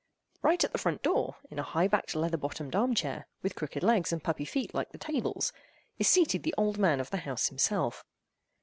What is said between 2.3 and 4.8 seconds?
bottomed armed chair, with crooked legs and puppy feet